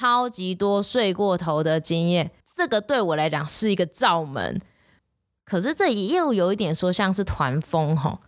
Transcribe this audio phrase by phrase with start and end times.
[0.00, 4.58] 超级多睡过头的经验，这个对我来讲是一个罩门。
[5.44, 8.18] 可是这又有一点说像是团风吼。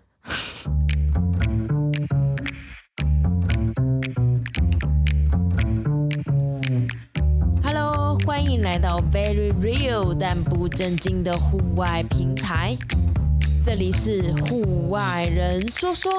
[7.65, 12.77] Hello，欢迎来到 Very Real 但不正经的户外平台，
[13.65, 16.13] 这里是户外人说说。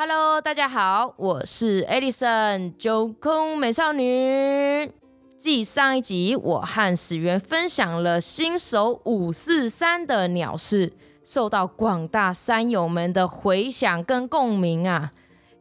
[0.00, 4.92] Hello，大家好，我是 Edison 九空美少女。
[5.36, 10.92] 继上一集，我和始源分享了新手五四三的鸟事，
[11.24, 15.10] 受到广大山友们的回响跟共鸣啊。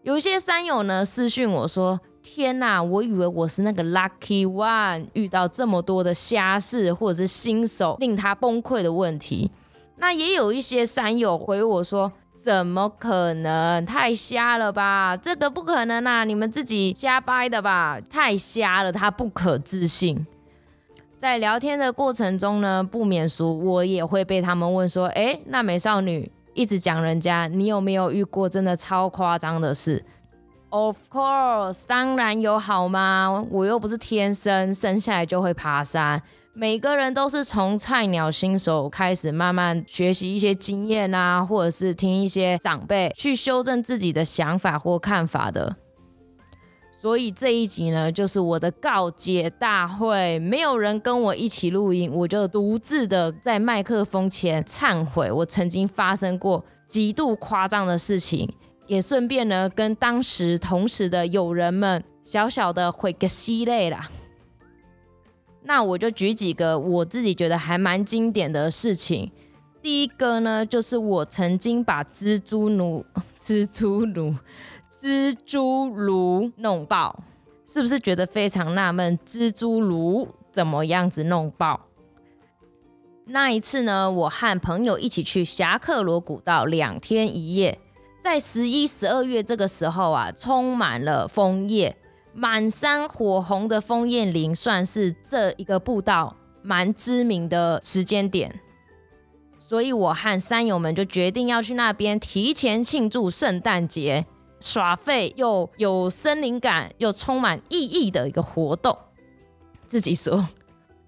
[0.03, 9.49] 有一些山友呢私讯我说：“天哪，我以为我是那个 lucky one，遇到这么多的瞎事或者是新手令他崩溃的问题。”
[9.97, 12.13] 那也有一些山友回我说。
[12.37, 13.83] 怎么可能？
[13.83, 15.17] 太瞎了吧！
[15.17, 16.23] 这个不可能啊！
[16.23, 17.99] 你们自己瞎掰的吧？
[18.09, 20.25] 太瞎了，他不可置信。
[21.17, 30.05] 在聊天的过程中呢，不免俗，我也会被他们问说：“诶，那美少女一直讲人家，你有没有遇过真的超夸张的事
[30.69, 33.43] ？”Of course，当然有，好吗？
[33.49, 36.21] 我又不是天生生下来就会爬山。
[36.59, 45.75] 每个人都是从菜鸟新手开始，慢慢学习一些经验啊，或者是听一些长辈去修正自己的想法或看法的。
[46.99, 58.51] 所以这一集呢，就是我的告解大会，没有人跟我一起录音，我就独自的在麦克风前忏悔，我曾经发生过极度夸张的事情，
[58.87, 64.09] 也顺便呢跟当时同时的友人们小小的悔个系列啦。
[65.67, 69.29] 那我就举几个我自己觉得还蛮经典的事情。
[69.81, 73.05] 第一个呢，就是我曾经把蜘蛛炉、
[73.37, 74.33] 蜘蛛炉、
[74.89, 77.21] 蜘蛛炉弄爆，
[77.65, 79.19] 是不是觉得非常纳闷？
[79.25, 81.81] 蜘蛛炉怎么样子弄爆？
[83.25, 87.77] 那一次呢，我和朋友一起去侠客罗古道两天一夜，
[88.23, 91.97] 在十一、十二月这个时候啊，充满了枫叶。
[92.39, 98.59] 满山火红的枫叶林算是这一个步道蛮知名的时间点，
[99.57, 104.27] 所以我和山友们就决定要去那边提前庆祝圣诞节，
[104.59, 108.95] 耍废又有森林感又充满意义的一个活动。
[109.87, 110.47] 自己说，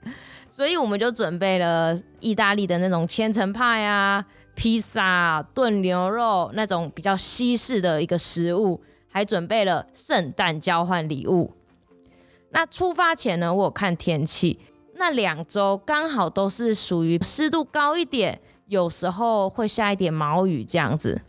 [0.49, 4.25] 所以我们就准备了意大利的那种千层派啊、
[4.55, 8.81] 披萨、炖牛肉那种比较西式的一个食物。
[9.09, 11.51] 还准备了圣诞交换礼物。
[12.51, 14.59] 那出发前呢，我看天气，
[14.95, 21.21] 那两周刚好都是属于湿度高一点，有时候会下一点毛雨这样子。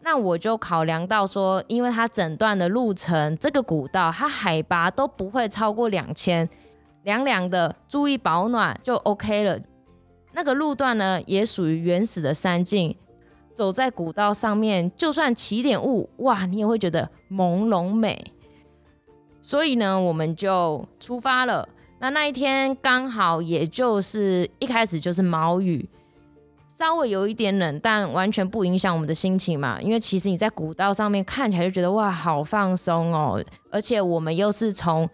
[0.00, 6.48] 那我就考量到说，因为它整段的路程，这个古道它海拔都不会超过两千，
[7.04, 9.58] 凉凉的，注意保暖就 OK 了。
[10.32, 12.94] 那个路段呢，也属于原始的山径。
[13.54, 18.32] 走在古道上面，就算起点雾，哇，你也会觉得朦胧美。
[19.40, 21.68] 所以呢，我们就出发了。
[22.00, 25.88] 那那一天刚好也就是一开始就是毛雨，
[26.68, 29.80] 稍微有一点冷，但完全不影响我们的心情嘛。
[29.80, 33.42] 因为其实你在古道上面看起来就觉得哇，好放松哦。
[33.70, 35.08] 而且我们又是从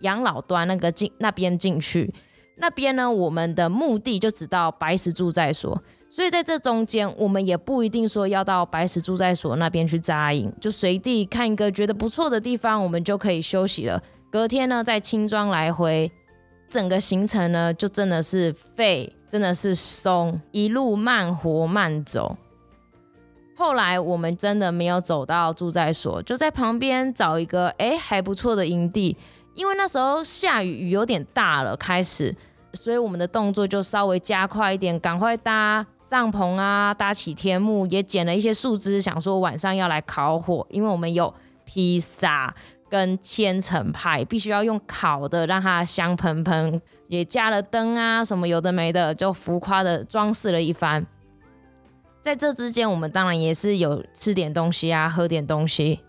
[0.00, 2.12] 养老端那个进那边进去，
[2.58, 5.82] 那边呢，我们的目的就只到白石柱再说。
[6.16, 14.02] 所以在这中间，我们也不一定说要到白石住在所那边去扎营，就随地看一个觉得不错的地方，我们就可以休息了。
[14.30, 16.10] 隔天呢，再轻装来回，
[16.70, 22.38] 整个行程呢就真的是废，真的是松，一路慢活慢走。
[23.54, 29.14] 后来我们真的没有走到住在所，就在旁边找一个诶还不错的营地，
[29.54, 32.34] 因为那时候下雨，雨有点大了，开始，
[32.72, 35.86] 所以我们的动作就稍微加快一点，赶快搭。
[36.06, 41.34] 帐篷啊，搭起天幕，也捡了一些树枝，想说晚上要来烤火，因为我们有
[41.64, 42.54] 披萨
[42.88, 46.80] 跟千层派，必须要用烤的，让它香喷喷。
[47.08, 51.04] 也加了灯啊，什么有的没的，就浮夸的装饰了一番。
[52.20, 56.00] 在这之间，我们当然也是有吃点东西啊，喝点东西。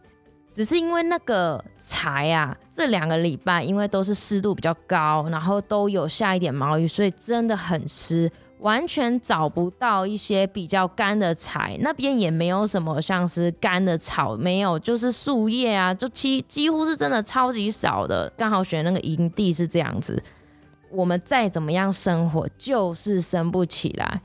[0.52, 8.32] 只是因为那个柴啊，这两个礼拜因为都是湿度比较高，然后都有下一点毛雨，所以真的很湿。
[8.60, 18.32] 完全找不到一些比较干的柴，那边也没有什么像是干的草，没有，就是树叶啊，就几几乎是真的超级少的。
[18.36, 20.22] 刚好选那个营地是这样子，
[20.90, 24.22] 我们再怎么样生火就是生不起来，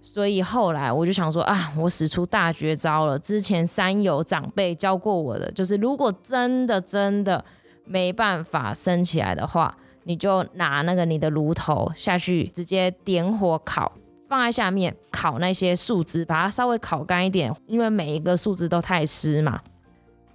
[0.00, 3.18] 所以后来我就想说啊，我使出大绝招了。
[3.18, 7.44] 之前山友长辈教过我的，就是如果真的真的
[7.84, 9.76] 没办法升起来的话，
[10.08, 13.90] 你就拿那个你的炉头下去，直接点火烤，
[14.28, 19.60] 放在下面烤那些树枝，把它稍微烤干一点，因为每一个树枝都太湿嘛。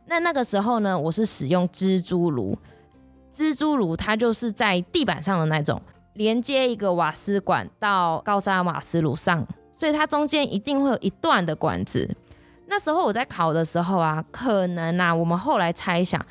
[0.07, 2.57] 那那个时候呢，我是使用蜘蛛炉，
[3.33, 5.81] 蜘蛛炉它就是在地板上的那种，
[6.15, 12.13] 连接一个瓦斯管到高山瓦斯炉上，所以它中间一定会有一段的管子。
[12.67, 16.25] 那时候我在烤的时候啊，可能啊，我们后来猜想，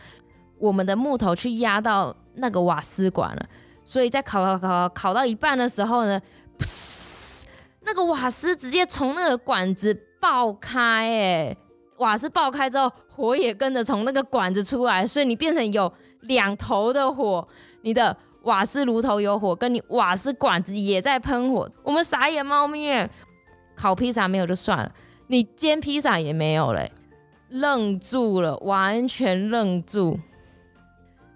[0.58, 3.42] 我们的木头去压到那个瓦斯管了，
[3.84, 6.20] 所以在烤烤烤烤到一半的时候呢，
[7.82, 11.56] 那个瓦斯直接从那个管子爆开，哎，
[11.98, 17.46] 瓦斯爆开之后，火也跟着从那个管子出来，所以你变成有两头的火，
[17.82, 23.08] 你的瓦斯炉头有火，跟你瓦斯管子也在喷火，我们傻眼猫咪，
[23.74, 24.92] 烤披萨没有就算了。
[25.26, 26.90] 你煎披萨也没有嘞，
[27.48, 30.18] 愣住了，完全愣住。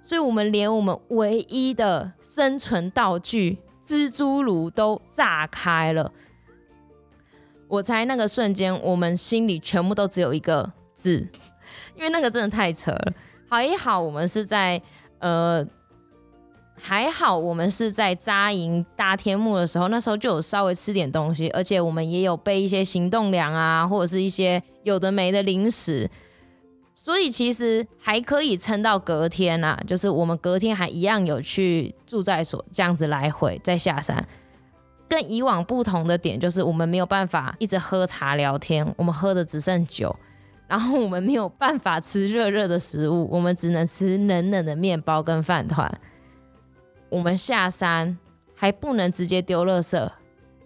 [0.07, 6.13] 所以，我们连我们唯一的生存道具蜘蛛炉都炸开了。
[7.69, 11.27] 我猜那个瞬间，我们心里全部都只有一个字，
[11.97, 13.13] 因为那个真的太扯了。
[13.49, 14.81] 还好，我们是在
[15.21, 15.67] 呃。
[16.77, 26.11] 还好，我们是在扎营搭天幕的时候，那时候就有稍微吃点东西，而且我们也有备一些行动粮啊，或者是一些有的没的零食，
[26.95, 29.79] 所以其实还可以撑到隔天啊。
[29.87, 34.27] 就是我们隔天还一样有去住在所，这样子来回再下山。
[35.07, 40.15] 跟以往不同的点就是，我们没有办法一直喝茶聊天，我们喝的只剩酒，
[40.67, 46.01] 然后我们没有办法吃热热的食物，我们只能吃冷冷的面包跟饭团。
[47.11, 48.17] 我们下山
[48.57, 50.11] 还不能直接丢垃圾。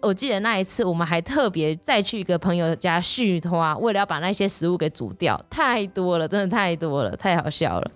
[0.01, 7.91] 我记得那一次，我们还特别再去一个朋友家续花，为了要把那些食物给煮掉，太多了，真的太多了，太好笑了。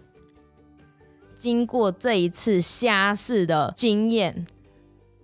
[1.33, 4.45] 经过这一次虾式的经验，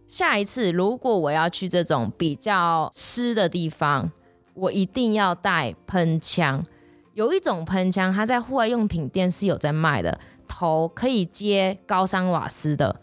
[0.08, 4.12] 下一次如果我要去这种比较湿的地方，
[4.54, 6.64] 我一定要带喷枪。
[7.14, 10.18] 有一种喷枪，它在户外用品店是有在卖的，
[10.48, 13.02] 头可以接高山瓦斯的。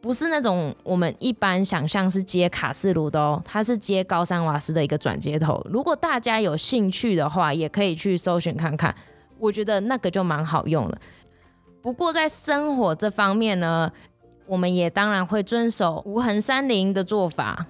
[0.00, 5.64] 不是那种我们一般想象是接卡式炉的哦，它是接高山瓦斯的一个转接头。
[5.70, 8.94] 如果大家有兴趣的话，也可以去搜寻看看。
[9.38, 10.98] 我觉得那个就蛮好用的。
[11.82, 13.90] 不过在生火这方面呢，
[14.46, 17.66] 我们也当然会遵守无痕山林的做法，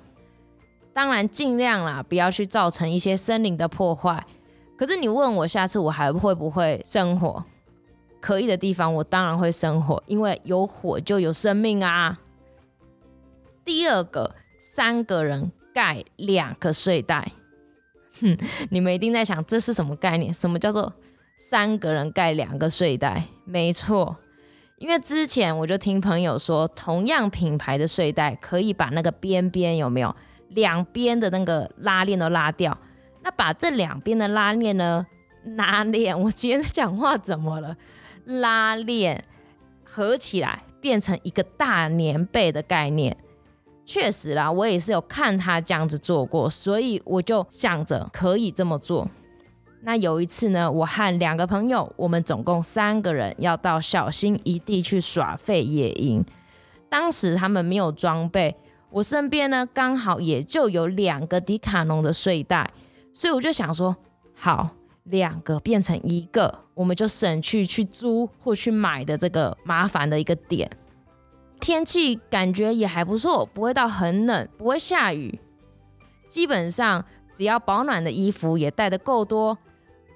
[0.93, 4.25] 当然尽量啦，不要去造成一些森林的破坏。
[4.77, 7.45] 可是你问我下次我还会不会生火？
[8.21, 12.19] 可以的地方，我当然会生火，因为有火就有生命啊。
[13.65, 17.33] 第二个，三个人盖两个睡袋，
[18.21, 18.37] 哼，
[18.71, 20.33] 你们一定在想这是什么概念？
[20.33, 20.93] 什么叫做
[21.37, 23.25] 三个人盖两个睡袋？
[23.45, 24.17] 没错，
[24.79, 30.15] 因为之前我就听朋友说，同样品牌的睡袋可以把那个边边有没有
[30.49, 32.77] 两边的那个拉链都拉掉，
[33.23, 35.07] 那把这两边的拉链呢，
[35.57, 37.77] 拉链，我今天讲话怎么了？
[38.25, 39.25] 拉链
[39.85, 43.17] 合起来变成一个大棉被的概念，
[43.85, 49.09] 确实啦，我也是有看他这样子做过，所以我就想着可以这么做。
[49.83, 56.25] 那有一次呢，我和两个朋友，我们总共三个人要到小心一地去耍废野营，
[56.89, 58.55] 当时他们没有装备，
[58.91, 62.71] 我身边呢刚好也就有两个迪卡侬的睡袋，
[63.13, 63.97] 所以我就想说，
[64.35, 64.77] 好。
[65.11, 70.71] 两个变成一个，我们就省去去租或去买的这个麻烦的一个点。
[71.61, 75.39] 天气感觉也还不错，不会到很冷，不会下雨。
[76.27, 79.59] 基本上只要保暖的衣服也带得够多，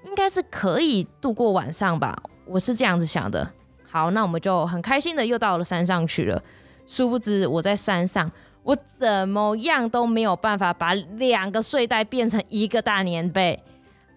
[0.05, 2.17] 应该是可以度过晚上吧。
[2.47, 3.51] 我是这样子想的。
[3.87, 6.41] 好，那我们就很开心的又到了山上去了。
[6.87, 8.31] 殊不知我在山上，
[8.63, 13.61] 我怎么样都没有办法把两个睡袋变成一个大棉被。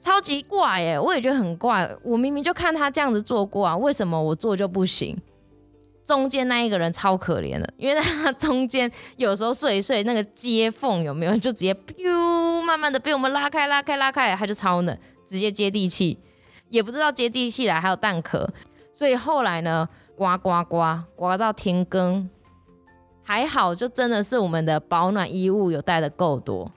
[0.00, 1.90] 超级怪耶，我也觉得很怪。
[2.02, 5.16] 我明明就看他这样子做过啊，为什么我做就不行？
[6.04, 16.18] 中间那一个人超可怜的，因为他中间有时候睡一睡，那个接缝有没有就直接 咻，慢慢的被我们拉开、拉开、拉开，他就超冷，直接接地气，
[16.70, 18.48] 也不知道接地气来，还有蛋壳。
[18.90, 19.86] 所以后来呢，
[20.16, 22.30] 刮刮刮刮到天更，
[23.22, 26.72] 还好，就真的是我们的保暖衣物有带的够多。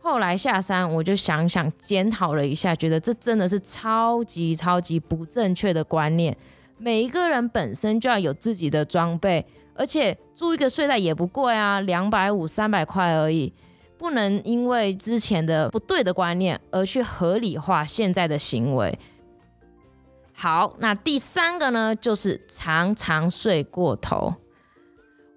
[0.00, 6.36] 后来下山，我就想想检讨了一下，觉得这真的是超级超级不正确的观念。
[6.78, 13.52] 每一个人本身就要有自己的装备，而且租一个睡袋也不贵啊，两百五、三百块而已。
[13.98, 18.96] 不能因为之前的不对的观念而去合理化现在的行为。
[20.32, 24.32] 好，那第三个呢，就是常常睡过头。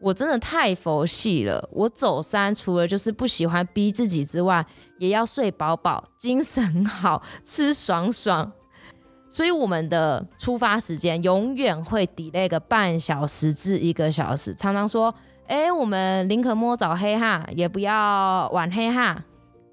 [0.02, 4.66] 我真的太佛系了，我走山除了就是不喜欢逼自己之外，
[4.98, 8.52] 也要睡饱饱，精神好，吃爽爽。
[9.30, 15.14] 所以我们的出发时间永远会 delay 个半小时至一个小时，常常说，
[15.48, 19.24] 哎，我们宁可摸早黑哈，也不要晚黑哈。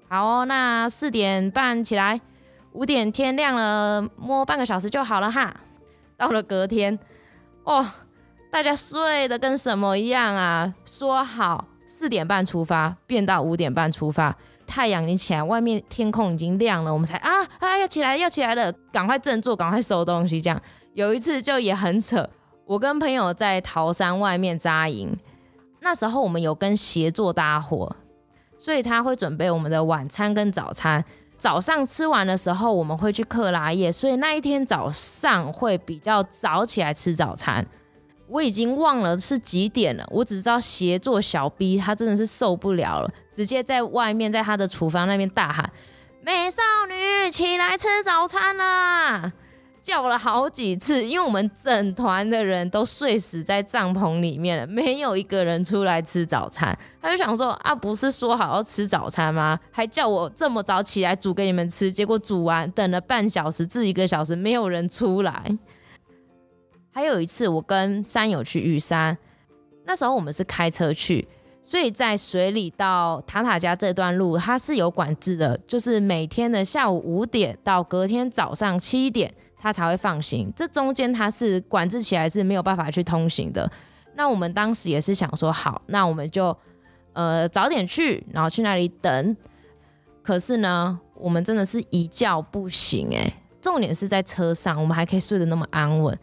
[0.07, 2.21] 好哦，那四点半起来，
[2.71, 5.53] 五点天亮了，摸半个小时就好了哈。
[6.15, 6.97] 到了隔天，
[7.63, 7.85] 哦，
[8.51, 10.73] 大家睡得跟什么一样啊？
[10.83, 14.35] 说好四点半出发，变到五点半出发。
[14.65, 20.41] 太阳已经起来，外面天空已经亮了，我们才啊啊要起来要起来了，赶快振作，赶快收东西。
[20.41, 20.61] 这样
[20.93, 22.27] 有一次就也很扯，
[22.65, 25.15] 我跟朋友在桃山外面扎营，
[25.81, 27.95] 那时候我们有跟协作搭伙，
[28.57, 31.03] 所以他会准备我们的晚餐跟早餐。
[31.37, 37.65] 早上吃完的时候，我们会去克拉叶，所以那一天早上会比较早起来吃早餐。
[38.29, 45.69] 我已经忘了是几点了，我只知道协作小 B 他真的是受不了了，直接在外面在他的厨房那边大喊
[46.21, 49.33] ：“美少女起来吃早餐啦！”
[49.81, 56.77] 叫了好几次，因为我们整团的人都睡死在帐篷里面了，没有一个人出来吃早餐。
[57.01, 59.57] 他就想说：“啊，不是说好要吃早餐吗？
[59.71, 65.57] 还叫我这么早起来煮给你们吃，结果煮完等了半小时至一个小时，没有人出来。”
[66.91, 69.17] 还有一次，我跟山友去玉山，
[69.85, 71.27] 那时候我们是开车去，
[71.61, 80.51] 所以在水里到塔塔加这段路，它是有管制的，就是每天的下午五点到隔天早上七点，它才会放行。
[80.55, 83.71] 这中间它是管制起来是没有办法去通行的。
[84.15, 86.55] 那我们当时也是想说，好，那我们就
[87.13, 89.37] 呃早点去，然后去那里等。
[90.21, 96.17] 可是呢，我们真的是一觉不醒诶，重点是在车上，我们还可以睡得那么安稳。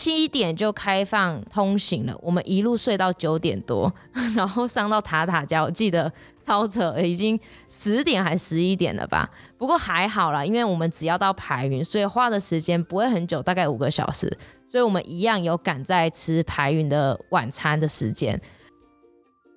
[0.00, 3.92] 七点就开放通行了，我们一路睡到九点多，
[4.34, 6.10] 然后上到塔塔加，我记得
[6.42, 7.38] 超扯，已经
[7.68, 9.28] 十点还十一点了吧？
[9.58, 14.34] 不过还好啦，因为我们只要到排云，所以花的时间不会很久，大概五个小时，
[14.66, 18.40] 所以我们一样有赶在吃排云的晚餐的时间。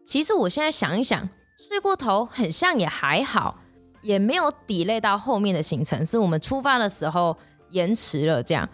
[0.05, 1.29] 其实我现在想一想，
[1.69, 3.57] 睡过头很像也还好，
[4.01, 7.37] 也没有抵累到后面的行程，是我们出发的时候
[7.69, 8.67] 延迟了这样。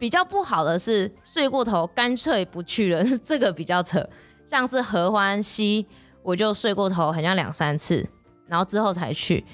[0.00, 4.04] 比较不好的是睡过头，干脆不去了， 这个比较扯。
[4.46, 5.86] 像是合欢溪，
[6.22, 8.08] 我就睡过头，好像两三次，
[8.48, 9.44] 然后之后才去。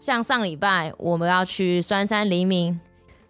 [0.00, 2.80] 像上礼拜我们要去酸山黎明，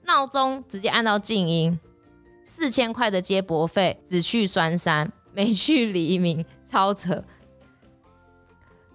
[0.07, 1.79] 闹钟直接按到静音，
[2.43, 7.23] 四千块的接驳费，只去酸山，没去黎明，超扯。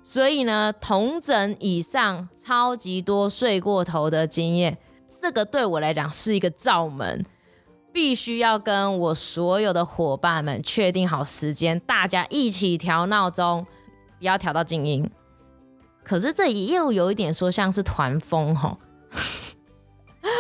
[0.02, 4.80] 所以呢，同整以上超级多睡过头的经验，
[5.22, 7.24] 这个对我来讲是一个罩门。
[7.92, 13.66] 必须要跟我所有的伙伴们确定好时间，大家一起调闹钟，
[14.20, 15.10] 不要调到静音。
[16.04, 18.78] 可是这也又有一点说像是团风吼。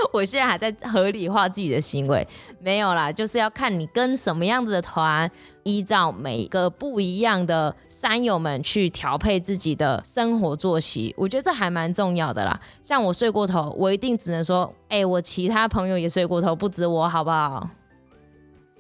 [0.14, 2.28] 我现在还在合理化自己的行为，
[2.60, 5.30] 没有啦，就是要看你跟什么样子的团，
[5.64, 12.60] 依照每个不一样的山友们去调配自己的生活作息，我觉得这还蛮重要的啦。
[12.82, 17.70] 像我睡过头，我一定只能说，哎、我其他朋友也睡过头，不止我，好不好？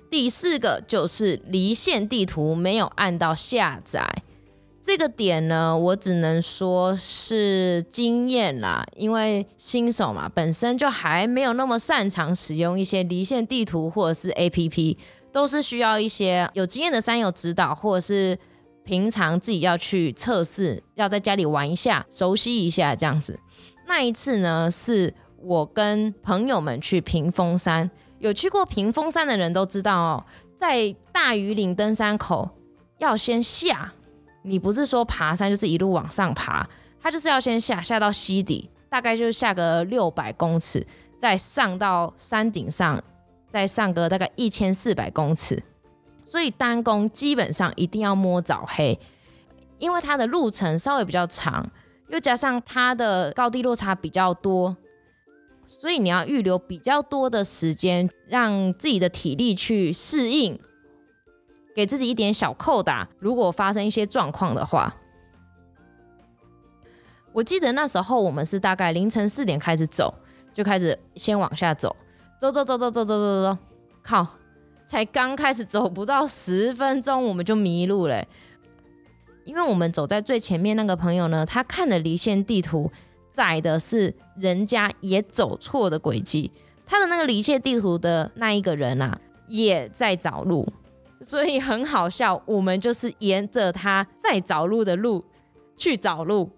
[0.09, 4.09] 第四个就是离线地图没有按到下载。
[4.87, 14.97] 这个点呢，我只能说是经验啦，因为新手嘛，本身就还没有那么擅长使用一些离线地图或者是 APP，
[15.33, 18.39] 都是需要一些有经验的山友指导，或者是
[18.85, 23.37] 平常自己要去测试，要在家里玩一下，熟悉一下这样子。
[23.87, 30.25] 那一次呢，是我跟朋友们去屏风山，有去过屏风山的人都知道哦，
[30.55, 32.51] 在大禹岭登山口
[32.99, 33.91] 要先下。
[34.47, 36.67] 你不是说爬山就是一路往上爬，
[37.01, 40.85] 它就是要先下下到溪底，大概就是下个六百公尺，
[41.17, 43.03] 再上到山顶上，
[43.49, 45.61] 再上个大概一千四百公尺。
[46.23, 48.99] 所以单攻基本上一定要摸早黑，
[49.79, 51.69] 因为它的路程稍微比较长，
[52.09, 54.75] 又加上它的高低落差比较多，
[55.67, 60.59] 所以你要预留比较多的时间，让自己的体力去适应。
[61.77, 64.95] 给自己一点小扣打，如果发生一些状况的话，
[67.31, 70.11] 我记得那时候我们是大概凌晨四点开始走，
[70.51, 71.95] 就开始先往下走，
[72.39, 73.57] 走走走走走走走走，
[74.01, 74.25] 靠，
[74.87, 78.25] 才刚开始走不到十分钟，我们就迷路了。
[79.45, 82.91] 因为我们走在最前面那个朋友呢，他看的离线地图
[83.29, 86.51] 载的是人家也走错的轨迹，
[86.87, 90.67] 他的那个离线地图的那一个人啊，也在找路，
[91.21, 92.41] 所以很好笑。
[92.45, 95.23] 我们就是沿着他在找路的路
[95.75, 96.49] 去找路。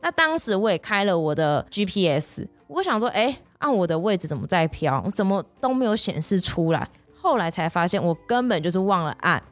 [0.00, 5.08] 那当时我也开了我的 GPS，我想说，哎，按我的位置怎么在飘？
[5.12, 6.88] 怎么都没有显示出来？
[7.14, 9.42] 后来才发现，我根本就是忘了按。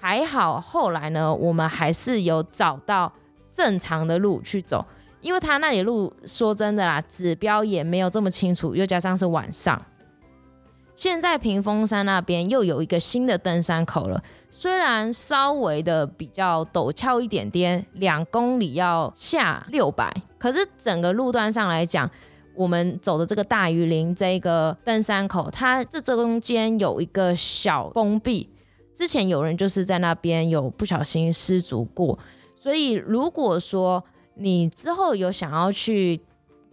[0.00, 3.12] 还好，后来呢，我们还是有找到
[3.50, 4.86] 正常的路去走，
[5.20, 9.84] 因为他那里路说真的啦，指标也没有这么清楚，又加上是晚上。
[10.98, 22.10] 现在屏风山那边又有一个新的登山口了，虽然稍微的比较陡峭一点点，两公里要下六百，可是整个路段上来讲，
[22.52, 28.50] 我们走的这个大鱼林这个登山口，它这中间有一个小封闭。
[28.92, 32.18] 之前有人就是在那边有不小心失足过，
[32.56, 34.02] 所以如果说
[34.34, 36.18] 你之后有想要去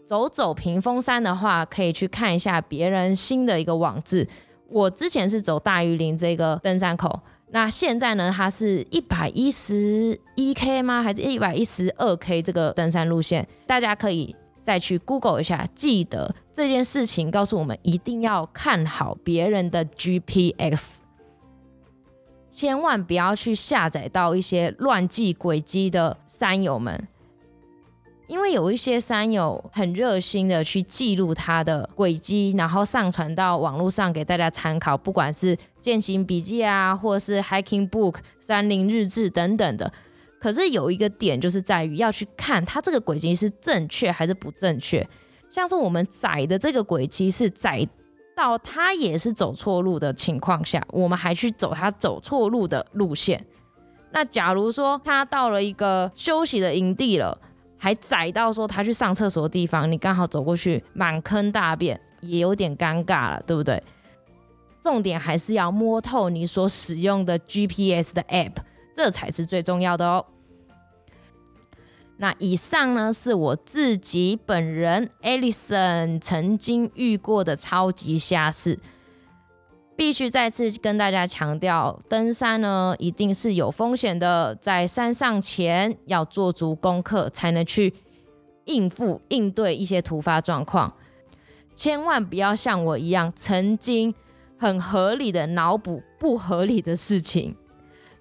[0.06, 4.28] 走走屏风山的话，可以去看一下别人新的一个网志。
[4.70, 7.20] 我之前是走大鱼林这个登山口，
[7.52, 11.02] 那现在呢，它是一百一十一 K 吗？
[11.02, 13.48] 还是一百一十二 K 这个登山路线？
[13.66, 15.68] 大家可以再去 Google 一下。
[15.74, 20.98] 记得这件事情告诉我们，一定要看好别人的 GPX。
[22.52, 27.08] 千万不要去下载到一些乱记轨迹的山友们，
[28.28, 39.92] 因为有一些山友很热心的去记录他的轨迹，然后上传到网络上给大家参考，不管是践行笔记啊，或是 hiking book 山林日志等等的。
[40.40, 45.08] 可是有一个点就是在于要去看他这个轨迹是正确还是不正确，
[45.50, 47.88] 像是我们载的这个轨迹是载。
[48.36, 53.46] 到他也是走错路的情况下，我们还去走他走错路的路线。
[54.12, 57.40] 那假如说他到了一个休息的营地了，
[57.78, 63.82] 还窄到说他去上厕所的地方，你刚好走过去，满坑大便，也有点尴尬了，对不对？
[64.82, 68.54] 重点还是要摸透你所使用的 GPS 的 App，
[68.94, 70.26] 这才是最重要的哦。
[72.18, 78.80] 那以上呢，是我自己本人 Alison 曾经遇过的超级瞎事，
[79.96, 87.94] 必须再次跟大家强调，登山呢一定是有风险的，在山上前要做足功课，才能去
[88.66, 90.94] 应付应对一些突发状况，
[91.76, 94.14] 千万不要像我一样，曾经
[94.58, 97.56] 很合理的脑补不合理的事情，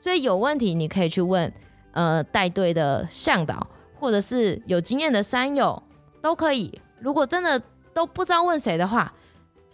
[0.01, 1.53] 所以有问题你可以去问
[1.93, 3.67] 呃带队的向导。
[3.97, 5.83] 或者是有经验的山友
[6.21, 6.79] 都可以。
[7.01, 7.59] 如果真的
[7.95, 9.11] 都不知道问谁的话，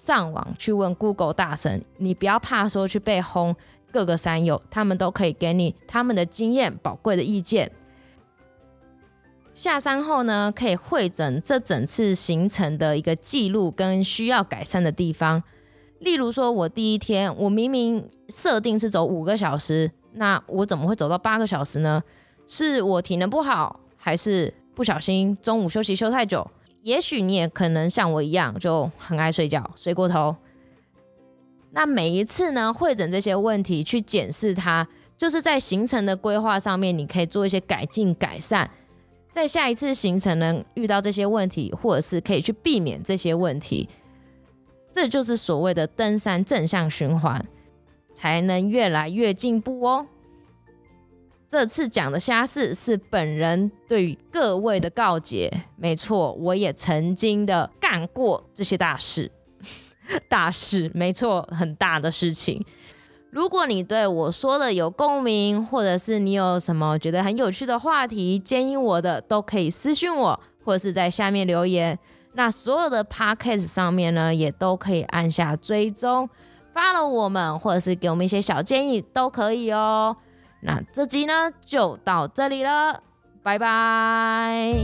[0.03, 1.85] 上网去问 Google 大神。
[1.99, 3.55] 你不要怕说去被轰，
[3.93, 7.71] 各个山友他们都可以给你他们的经验、宝贵的意见。
[9.53, 15.43] 下山后呢，可以会诊这整次行程的一个记录跟需要改善的地方。
[15.99, 22.03] 例如说，我第一天我明明设定是走五个小时，那我怎么会走到八个小时呢？
[22.47, 23.79] 是我体能不好？
[23.99, 26.51] 还是不小心中午休息休太久，
[26.83, 30.37] 也许你也可能像我一样就很爱睡觉，睡过头。
[31.73, 38.69] 那每一次呢，会诊这些问题去检视它，就是在行程的规划上面，你可以做一些改进改善，
[39.31, 43.89] 在下一次行程能遇到这些问题，或者是可以去避免这些问题，
[44.91, 47.47] 这就是所谓的登山正向循环，
[48.13, 50.07] 才能越来越进步哦。
[51.51, 59.33] 这次讲的瞎事是本人对于各位的告解，没错，我也曾经的干过这些大事，
[60.31, 62.65] 大事，没错，很大的事情。
[63.31, 71.99] 如果你对我说的有共鸣，或者是你有什么觉得很有趣的话题建议我的，都可以私信我，或者是在下面留言。
[72.35, 76.31] 那所有的 podcast 上面呢，也都可以按下追踪
[76.73, 80.17] 发了我们，或者是给我们一些小建议，都可以哦。
[80.61, 83.03] 那这集呢，就到这里了，
[83.43, 84.75] 拜拜。